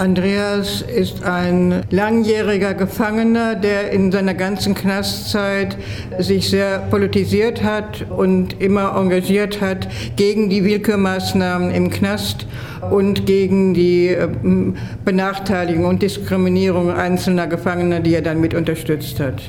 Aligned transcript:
Andreas 0.00 0.80
ist 0.80 1.24
ein 1.24 1.82
langjähriger 1.90 2.72
Gefangener, 2.72 3.54
der 3.54 3.90
in 3.90 4.10
seiner 4.10 4.32
ganzen 4.32 4.74
Knastzeit 4.74 5.76
sich 6.18 6.48
sehr 6.48 6.78
politisiert 6.78 7.62
hat 7.62 8.10
und 8.10 8.62
immer 8.62 8.96
engagiert 8.96 9.60
hat 9.60 9.88
gegen 10.16 10.48
die 10.48 10.64
Willkürmaßnahmen 10.64 11.70
im 11.70 11.90
Knast 11.90 12.46
und 12.90 13.26
gegen 13.26 13.74
die 13.74 14.06
ähm, 14.06 14.78
Benachteiligung 15.04 15.84
und 15.84 16.00
Diskriminierung 16.00 16.90
einzelner 16.90 17.46
Gefangener, 17.46 18.00
die 18.00 18.14
er 18.14 18.22
dann 18.22 18.40
mit 18.40 18.54
unterstützt 18.54 19.20
hat. 19.20 19.42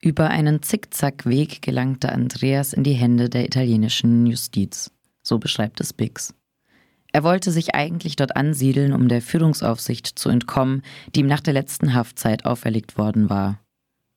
Über 0.00 0.30
einen 0.30 0.62
Zickzackweg 0.62 1.62
gelangte 1.62 2.12
Andreas 2.12 2.72
in 2.72 2.84
die 2.84 2.92
Hände 2.92 3.28
der 3.28 3.44
italienischen 3.44 4.24
Justiz. 4.24 4.92
So 5.24 5.40
beschreibt 5.40 5.80
es 5.80 5.92
Biggs. 5.92 6.32
Er 7.12 7.24
wollte 7.24 7.50
sich 7.50 7.74
eigentlich 7.74 8.16
dort 8.16 8.36
ansiedeln, 8.36 8.92
um 8.92 9.08
der 9.08 9.22
Führungsaufsicht 9.22 10.18
zu 10.18 10.28
entkommen, 10.28 10.82
die 11.14 11.20
ihm 11.20 11.26
nach 11.26 11.40
der 11.40 11.54
letzten 11.54 11.94
Haftzeit 11.94 12.44
auferlegt 12.44 12.98
worden 12.98 13.30
war. 13.30 13.60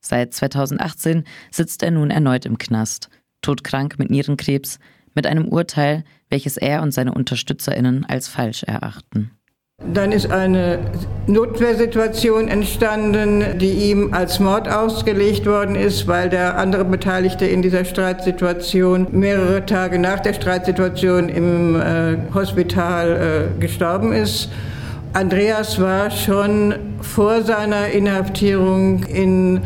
Seit 0.02 0.34
2018 0.34 1.24
sitzt 1.52 1.84
er 1.84 1.92
nun 1.92 2.10
erneut 2.12 2.46
im 2.46 2.58
Knast, 2.58 3.10
todkrank 3.42 4.00
mit 4.00 4.10
Nierenkrebs, 4.10 4.80
mit 5.14 5.28
einem 5.28 5.48
Urteil, 5.48 6.04
welches 6.30 6.58
er 6.58 6.82
und 6.82 6.92
seine 6.94 7.14
Unterstützerinnen 7.14 8.06
als 8.06 8.28
falsch 8.28 8.64
erachten. 8.64 9.32
Dann 9.84 10.12
ist 10.12 10.32
eine 10.32 10.80
Notwehrsituation 11.28 12.48
entstanden, 12.48 13.58
die 13.58 13.72
ihm 13.90 14.14
als 14.14 14.40
Mord 14.40 14.70
ausgelegt 14.70 15.46
worden 15.46 15.76
ist, 15.76 16.08
weil 16.08 16.30
der 16.30 16.58
andere 16.58 16.86
Beteiligte 16.86 17.46
in 17.46 17.62
dieser 17.62 17.86
Streitsituation 17.86 19.08
mehrere 19.12 19.66
Tage 19.66 19.98
nach 19.98 20.20
der 20.20 20.34
Streitsituation 20.34 21.30
im 21.30 21.76
äh, 21.76 22.18
Hospital 22.34 23.50
äh, 23.58 23.60
gestorben 23.60 24.14
ist. 24.14 24.50
Andreas 25.14 25.80
war 25.82 26.10
schon 26.10 26.76
vor 27.02 27.42
seiner 27.42 27.88
Inhaftierung 27.88 29.04
in 29.04 29.62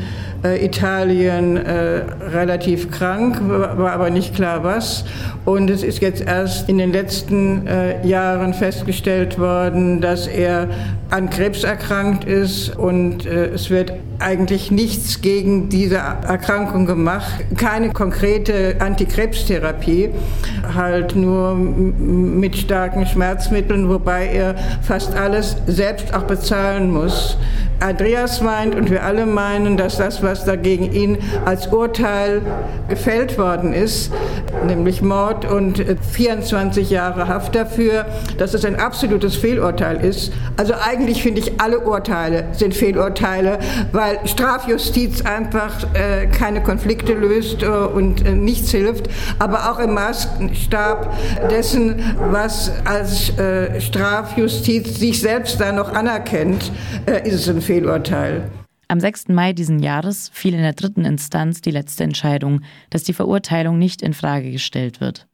Italien 0.53 1.57
äh, 1.57 2.03
relativ 2.31 2.91
krank, 2.91 3.39
war 3.47 3.91
aber 3.91 4.09
nicht 4.09 4.35
klar 4.35 4.63
was. 4.63 5.05
Und 5.45 5.69
es 5.69 5.83
ist 5.83 6.02
jetzt 6.02 6.21
erst 6.21 6.69
in 6.69 6.77
den 6.77 6.91
letzten 6.91 7.67
äh, 7.67 8.05
Jahren 8.05 8.53
festgestellt 8.53 9.39
worden, 9.39 10.02
dass 10.02 10.27
er 10.27 10.69
an 11.09 11.29
Krebs 11.29 11.63
erkrankt 11.63 12.23
ist 12.25 12.75
und 12.75 13.25
äh, 13.25 13.47
es 13.47 13.69
wird 13.69 13.93
eigentlich 14.19 14.71
nichts 14.71 15.21
gegen 15.21 15.69
diese 15.69 15.95
Erkrankung 15.95 16.85
gemacht. 16.85 17.45
Keine 17.57 17.91
konkrete 17.91 18.75
Antikrebstherapie, 18.80 20.09
halt 20.73 21.15
nur 21.15 21.55
mit 21.55 22.55
starken 22.55 23.05
Schmerzmitteln, 23.05 23.89
wobei 23.89 24.27
er 24.27 24.55
fast 24.81 25.15
alles 25.15 25.57
selbst 25.67 26.13
auch 26.13 26.23
bezahlen 26.23 26.91
muss. 26.91 27.37
Andreas 27.79 28.41
meint 28.41 28.75
und 28.75 28.89
wir 28.89 29.03
alle 29.03 29.25
meinen, 29.25 29.77
dass 29.77 29.97
das, 29.97 30.23
was 30.23 30.45
dagegen 30.45 30.91
ihn 30.91 31.17
als 31.45 31.67
Urteil 31.67 32.41
gefällt 32.89 33.37
worden 33.37 33.73
ist, 33.73 34.11
nämlich 34.65 35.01
Mord 35.01 35.45
und 35.45 35.83
24 36.11 36.89
Jahre 36.89 37.27
Haft 37.27 37.55
dafür, 37.55 38.05
dass 38.37 38.53
es 38.53 38.65
ein 38.65 38.75
absolutes 38.75 39.35
Fehlurteil 39.35 40.03
ist. 40.03 40.31
Also 40.57 40.73
eigentlich 40.73 41.21
finde 41.21 41.41
ich, 41.41 41.59
alle 41.59 41.79
Urteile 41.79 42.45
sind 42.53 42.73
Fehlurteile, 42.73 43.59
weil 43.91 44.19
Strafjustiz 44.25 45.21
einfach 45.21 45.83
äh, 45.93 46.27
keine 46.27 46.61
Konflikte 46.61 47.13
löst 47.13 47.63
äh, 47.63 47.67
und 47.67 48.25
äh, 48.25 48.31
nichts 48.31 48.71
hilft, 48.71 49.09
aber 49.39 49.71
auch 49.71 49.79
im 49.79 49.93
Maßstab 49.93 51.13
dessen, 51.49 52.01
was 52.31 52.71
als 52.85 53.37
äh, 53.37 53.79
Strafjustiz 53.81 54.99
sich 54.99 55.21
selbst 55.21 55.59
da 55.59 55.71
noch 55.71 55.93
anerkennt, 55.93 56.71
äh, 57.05 57.27
ist 57.27 57.35
es 57.35 57.49
ein 57.49 57.61
Fehlurteil. 57.66 58.52
Am 58.89 58.99
6. 58.99 59.30
Mai 59.30 59.52
diesen 59.52 59.80
Jahres 59.80 60.30
fiel 60.31 60.53
in 60.53 60.61
der 60.61 60.73
dritten 60.73 61.03
Instanz 61.03 61.61
die 61.61 61.71
letzte 61.71 62.03
Entscheidung, 62.03 62.61
dass 62.91 63.02
die 63.02 63.13
Verurteilung 63.13 63.80
nicht 63.80 64.03
in 64.03 64.14
Frage 64.14 64.52
gestellt 64.52 65.02
wird. 65.02 65.26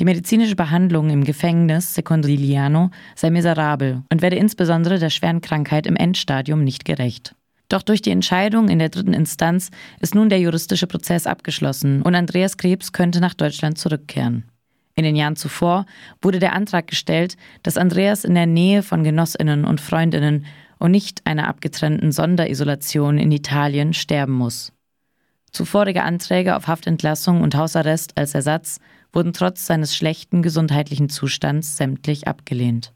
Die 0.00 0.04
medizinische 0.04 0.56
Behandlung 0.56 1.10
im 1.10 1.22
Gefängnis 1.22 1.94
Secondiliano 1.94 2.90
sei 3.14 3.30
miserabel 3.30 4.02
und 4.10 4.20
werde 4.20 4.34
insbesondere 4.34 4.98
der 4.98 5.10
schweren 5.10 5.42
Krankheit 5.42 5.86
im 5.86 5.94
Endstadium 5.94 6.64
nicht 6.64 6.84
gerecht. 6.84 7.36
Doch 7.68 7.82
durch 7.82 8.02
die 8.02 8.10
Entscheidung 8.10 8.68
in 8.68 8.80
der 8.80 8.88
dritten 8.88 9.12
Instanz 9.12 9.70
ist 10.00 10.16
nun 10.16 10.28
der 10.28 10.40
juristische 10.40 10.88
Prozess 10.88 11.28
abgeschlossen 11.28 12.02
und 12.02 12.16
Andreas 12.16 12.56
Krebs 12.56 12.90
könnte 12.90 13.20
nach 13.20 13.34
Deutschland 13.34 13.78
zurückkehren. 13.78 14.42
In 14.96 15.04
den 15.04 15.14
Jahren 15.14 15.36
zuvor 15.36 15.86
wurde 16.20 16.40
der 16.40 16.52
Antrag 16.52 16.88
gestellt, 16.88 17.36
dass 17.62 17.78
Andreas 17.78 18.24
in 18.24 18.34
der 18.34 18.46
Nähe 18.46 18.82
von 18.82 19.04
Genossinnen 19.04 19.64
und 19.64 19.80
Freundinnen 19.80 20.46
und 20.80 20.90
nicht 20.90 21.24
einer 21.26 21.46
abgetrennten 21.46 22.10
Sonderisolation 22.10 23.18
in 23.18 23.30
Italien 23.30 23.94
sterben 23.94 24.32
muss. 24.32 24.72
Zuvorige 25.52 26.02
Anträge 26.02 26.56
auf 26.56 26.66
Haftentlassung 26.66 27.42
und 27.42 27.54
Hausarrest 27.54 28.16
als 28.16 28.34
Ersatz 28.34 28.80
wurden 29.12 29.32
trotz 29.32 29.66
seines 29.66 29.94
schlechten 29.94 30.42
gesundheitlichen 30.42 31.08
Zustands 31.08 31.76
sämtlich 31.76 32.26
abgelehnt. 32.26 32.92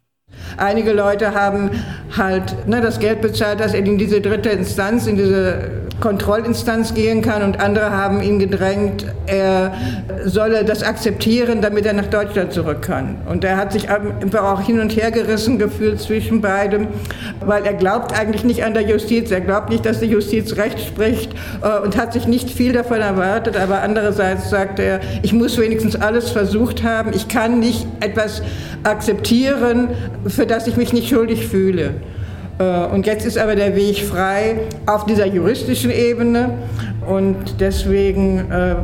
Einige 0.57 0.93
Leute 0.93 1.35
haben 1.35 1.71
halt 2.17 2.69
ne, 2.69 2.81
das 2.81 3.01
Geld 3.01 3.21
bezahlt, 3.21 3.61
dass 3.61 3.75
er 3.75 3.81
in 3.81 3.99
diese 3.99 4.21
dritte 4.21 4.51
Instanz, 4.51 5.07
in 5.07 5.17
diese 5.17 5.85
Kontrollinstanz 6.01 6.95
gehen 6.95 7.23
kann 7.23 7.43
und 7.43 7.61
andere 7.61 7.91
haben 7.91 8.21
ihn 8.21 8.39
gedrängt, 8.39 9.07
er 9.27 9.73
solle 10.25 10.65
das 10.65 10.83
akzeptieren, 10.83 11.63
damit 11.63 11.87
er 11.87 11.93
nach 11.93 12.07
Deutschland 12.07 12.53
zurück 12.53 12.83
kann. 12.83 13.17
Und 13.27 13.45
er 13.45 13.57
hat 13.57 13.73
sich 13.73 13.89
auch 13.91 14.61
hin 14.61 14.81
und 14.81 14.97
her 14.97 15.11
gerissen 15.11 15.59
gefühlt 15.59 16.01
zwischen 16.01 16.41
beidem, 16.41 16.89
weil 17.41 17.65
er 17.65 17.75
glaubt 17.75 18.19
eigentlich 18.19 18.45
nicht 18.45 18.65
an 18.65 18.75
der 18.75 18.83
Justiz, 18.83 19.31
er 19.31 19.41
glaubt 19.41 19.71
nicht, 19.71 19.87
dass 19.87 20.01
die 20.01 20.07
Justiz 20.07 20.57
Recht 20.57 20.81
spricht 20.81 21.33
äh, 21.63 21.81
und 21.85 21.97
hat 21.97 22.13
sich 22.13 22.27
nicht 22.27 22.51
viel 22.51 22.73
davon 22.73 23.01
erwartet, 23.01 23.57
aber 23.57 23.81
andererseits 23.83 24.51
sagt 24.51 24.81
er, 24.81 25.01
ich 25.23 25.33
muss 25.33 25.57
wenigstens 25.59 25.97
alles 25.97 26.31
versucht 26.31 26.83
haben, 26.83 27.13
ich 27.15 27.29
kann 27.29 27.61
nicht 27.61 27.87
etwas 28.01 28.43
akzeptieren, 28.85 29.89
für 30.27 30.47
das 30.47 30.67
ich 30.67 30.77
mich 30.77 30.93
nicht 30.93 31.09
schuldig 31.09 31.47
fühle. 31.47 31.95
Äh, 32.59 32.87
und 32.87 33.07
jetzt 33.07 33.27
ist 33.27 33.39
aber 33.39 33.57
der 33.57 33.75
Weg 33.75 33.99
frei 33.99 34.57
auf 34.87 35.07
dieser 35.07 35.27
juristischen 35.27 35.91
Ebene 35.91 36.51
und 37.07 37.61
deswegen 37.61 38.51
äh, 38.51 38.77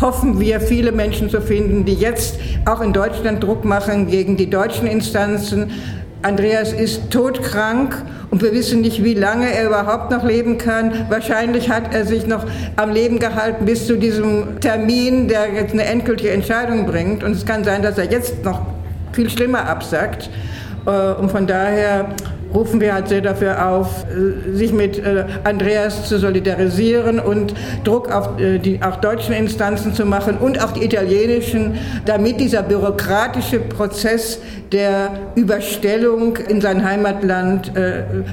hoffen 0.00 0.38
wir, 0.38 0.60
viele 0.60 0.92
Menschen 0.92 1.28
zu 1.28 1.40
finden, 1.40 1.84
die 1.84 1.94
jetzt 1.94 2.38
auch 2.64 2.80
in 2.80 2.92
Deutschland 2.92 3.42
Druck 3.42 3.64
machen 3.64 4.06
gegen 4.06 4.36
die 4.36 4.48
deutschen 4.48 4.86
Instanzen. 4.86 5.70
Andreas 6.22 6.72
ist 6.72 7.10
todkrank 7.10 8.04
und 8.30 8.42
wir 8.42 8.52
wissen 8.52 8.80
nicht, 8.80 9.04
wie 9.04 9.14
lange 9.14 9.52
er 9.52 9.66
überhaupt 9.66 10.10
noch 10.10 10.24
leben 10.24 10.58
kann. 10.58 11.06
Wahrscheinlich 11.08 11.70
hat 11.70 11.94
er 11.94 12.04
sich 12.04 12.26
noch 12.26 12.44
am 12.76 12.90
Leben 12.90 13.18
gehalten 13.18 13.64
bis 13.64 13.86
zu 13.86 13.96
diesem 13.96 14.60
Termin, 14.60 15.28
der 15.28 15.52
jetzt 15.52 15.72
eine 15.72 15.84
endgültige 15.84 16.30
Entscheidung 16.30 16.86
bringt. 16.86 17.22
Und 17.22 17.32
es 17.32 17.46
kann 17.46 17.62
sein, 17.62 17.82
dass 17.82 17.98
er 17.98 18.10
jetzt 18.10 18.44
noch 18.44 18.62
viel 19.12 19.30
schlimmer 19.30 19.68
absagt. 19.68 20.30
Äh, 20.88 21.12
und 21.20 21.30
von 21.30 21.46
daher 21.46 22.06
rufen 22.54 22.80
wir 22.80 22.94
halt 22.94 23.08
sehr 23.08 23.20
dafür 23.20 23.68
auf, 23.68 24.04
äh, 24.04 24.54
sich 24.54 24.72
mit 24.72 24.98
äh, 24.98 25.24
Andreas 25.44 26.08
zu 26.08 26.18
solidarisieren 26.18 27.20
und 27.20 27.54
Druck 27.84 28.10
auf 28.10 28.30
die 28.38 28.80
auch 28.82 28.96
deutschen 28.96 29.34
Instanzen 29.34 29.92
zu 29.92 30.06
machen 30.06 30.38
und 30.38 30.62
auch 30.62 30.72
die 30.72 30.84
italienischen, 30.84 31.74
damit 32.06 32.40
dieser 32.40 32.62
bürokratische 32.62 33.60
Prozess 33.60 34.40
der 34.72 35.10
Überstellung 35.34 36.36
in 36.36 36.60
sein 36.60 36.84
Heimatland 36.84 37.72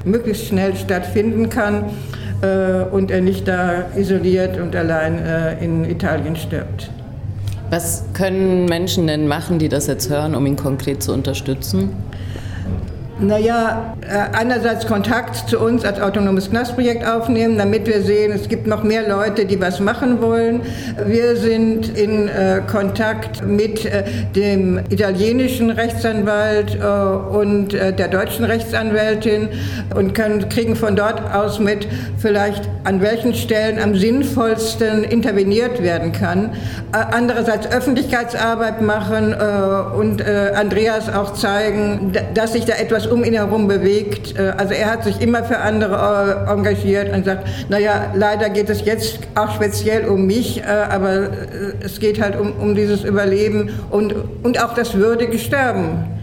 möglichst 0.04 0.48
schnell 0.48 0.76
stattfinden 0.76 1.50
kann 1.50 1.86
und 2.92 3.10
er 3.10 3.22
nicht 3.22 3.48
da 3.48 3.86
isoliert 3.96 4.60
und 4.60 4.76
allein 4.76 5.58
in 5.62 5.90
Italien 5.90 6.36
stirbt. 6.36 6.90
Was 7.70 8.04
können 8.14 8.66
Menschen 8.66 9.08
denn 9.08 9.28
machen, 9.28 9.58
die 9.58 9.70
das 9.70 9.88
jetzt 9.88 10.10
hören, 10.10 10.36
um 10.36 10.46
ihn 10.46 10.56
konkret 10.56 11.02
zu 11.02 11.14
unterstützen? 11.14 11.90
Naja, 13.18 13.96
äh, 14.02 14.38
einerseits 14.38 14.88
Kontakt 14.88 15.50
zu 15.50 15.58
uns 15.58 15.86
als 15.86 16.02
autonomes 16.02 16.50
Knastprojekt 16.50 17.08
aufnehmen, 17.08 17.58
damit 17.58 17.88
wir 17.88 18.02
sehen, 18.02 18.34
es 18.34 18.50
gibt 18.50 18.68
noch 18.68 18.84
mehr 18.84 19.08
Leute, 19.08 19.46
die 19.46 19.62
was 19.62 19.80
machen 19.80 20.22
wollen. 20.22 20.60
Wir 21.06 21.38
sind 21.38 21.98
in 21.98 22.28
äh, 22.28 22.62
Kontakt 22.70 23.42
mit 23.42 23.86
äh, 23.86 24.04
dem 24.36 24.82
italienischen 24.90 25.70
Rechtsanwalt 25.70 26.76
und 26.76 27.74
der 27.74 28.08
deutschen 28.08 28.44
Rechtsanwältin 28.46 29.50
und 29.96 30.14
können, 30.14 30.50
kriegen 30.50 30.76
von 30.76 30.96
dort 30.96 31.22
aus 31.34 31.60
mit, 31.60 31.88
vielleicht 32.18 32.68
an 32.84 33.02
welchen 33.02 33.34
Stellen 33.34 33.80
am 33.82 33.96
sinnvollsten 33.96 35.04
interveniert 35.04 35.82
werden 35.82 36.12
kann. 36.12 36.52
Andererseits 36.92 37.68
Öffentlichkeitsarbeit 37.68 38.82
machen 38.82 39.34
und 39.98 40.24
Andreas 40.26 41.14
auch 41.14 41.34
zeigen, 41.34 42.14
dass 42.34 42.54
sich 42.54 42.66
da 42.66 42.74
etwas 42.74 43.05
um 43.08 43.24
ihn 43.24 43.34
herum 43.34 43.68
bewegt. 43.68 44.38
Äh, 44.38 44.54
also 44.58 44.74
er 44.74 44.92
hat 44.92 45.04
sich 45.04 45.22
immer 45.22 45.44
für 45.44 45.58
andere 45.58 46.46
äh, 46.48 46.52
engagiert 46.52 47.14
und 47.14 47.26
sagt, 47.26 47.48
naja, 47.70 48.14
leider 48.16 48.50
geht 48.50 48.70
es 48.70 48.86
jetzt 48.86 49.20
auch 49.36 49.54
speziell 49.54 50.06
um 50.06 50.26
mich, 50.26 50.62
äh, 50.62 50.66
aber 50.66 51.30
es 51.82 52.00
geht 52.00 52.22
halt 52.22 52.40
um, 52.40 52.54
um 52.54 52.76
dieses 52.76 53.04
Überleben 53.04 53.72
und, 53.90 54.16
und 54.44 54.64
auch 54.64 54.74
das 54.74 54.96
würdige 54.96 55.40
Sterben. 55.40 56.15